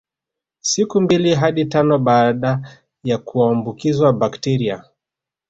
[0.61, 4.83] Siku mbili hadi tano baada ya kuambukizwa bakteria